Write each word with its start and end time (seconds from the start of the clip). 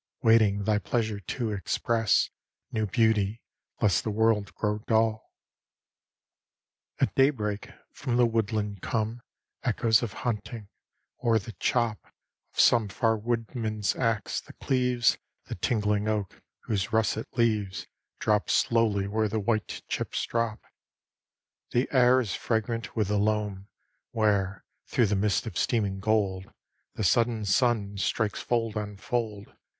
Waiting 0.23 0.63
thy 0.63 0.79
pleasure 0.79 1.19
to 1.19 1.51
express 1.51 2.31
New 2.71 2.87
beauty, 2.87 3.43
lest 3.83 4.03
the 4.03 4.09
world 4.09 4.51
grow 4.55 4.79
dull. 4.87 5.31
XXXV 6.97 7.07
At 7.09 7.13
daybreak 7.13 7.69
from 7.93 8.17
the 8.17 8.25
woodland 8.25 8.81
come 8.81 9.21
Echoes 9.61 10.01
of 10.01 10.13
hunting; 10.25 10.69
or 11.17 11.37
the 11.37 11.51
chop 11.51 11.99
Of 12.51 12.59
some 12.59 12.87
far 12.89 13.15
woodman's 13.15 13.95
axe, 13.95 14.41
that 14.41 14.57
cleaves 14.57 15.19
The 15.45 15.53
tingling 15.53 16.07
oak, 16.07 16.41
whose 16.61 16.91
russet 16.91 17.27
leaves 17.37 17.85
Drop 18.17 18.49
slowly 18.49 19.05
where 19.07 19.27
the 19.29 19.39
white 19.39 19.83
chips 19.87 20.25
drop: 20.25 20.63
The 21.73 21.87
air 21.91 22.19
is 22.21 22.33
fragrant 22.33 22.95
with 22.95 23.09
the 23.09 23.19
loam, 23.19 23.67
Where, 24.09 24.65
through 24.87 25.05
the 25.05 25.15
mists 25.15 25.45
of 25.45 25.59
steaming 25.59 25.99
gold, 25.99 26.51
The 26.95 27.03
sudden 27.03 27.45
sun 27.45 27.99
strikes 27.99 28.41
fold 28.41 28.75
on 28.75 28.97
fold. 28.97 29.53